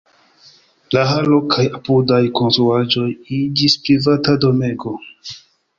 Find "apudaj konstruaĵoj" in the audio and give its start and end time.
1.79-3.07